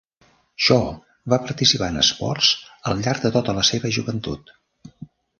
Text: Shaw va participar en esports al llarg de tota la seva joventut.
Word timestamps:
Shaw 0.67 0.85
va 1.33 1.37
participar 1.49 1.89
en 1.93 1.99
esports 2.03 2.49
al 2.91 3.03
llarg 3.07 3.21
de 3.27 3.31
tota 3.35 3.55
la 3.59 3.65
seva 3.73 3.91
joventut. 3.99 4.51